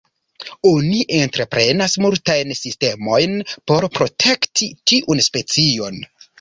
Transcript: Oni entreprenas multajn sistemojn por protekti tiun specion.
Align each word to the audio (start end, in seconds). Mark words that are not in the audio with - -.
Oni 0.69 1.03
entreprenas 1.17 1.97
multajn 2.07 2.55
sistemojn 2.61 3.37
por 3.53 3.89
protekti 4.01 4.73
tiun 4.93 5.27
specion. 5.31 6.05